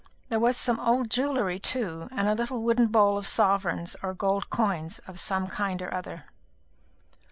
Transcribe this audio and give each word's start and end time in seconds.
There 0.29 0.39
was 0.39 0.57
some 0.57 0.79
old 0.79 1.11
jewellery 1.11 1.59
too, 1.59 2.07
and 2.11 2.27
a 2.27 2.33
little 2.33 2.63
wooden 2.63 2.87
bowl 2.87 3.19
of 3.19 3.27
sovereigns 3.27 3.95
or 4.01 4.15
gold 4.15 4.49
coins 4.49 4.97
of 5.07 5.19
some 5.19 5.45
kind 5.45 5.79
or 5.79 5.93
other. 5.93 6.25